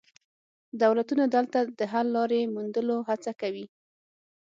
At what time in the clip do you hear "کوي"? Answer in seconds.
3.41-3.65